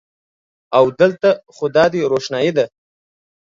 او 0.77 0.85
د 0.97 0.99
لته 1.11 1.31
خو 1.55 1.65
دادی 1.75 2.01
روښنایې 2.11 2.51
ده 2.57 2.65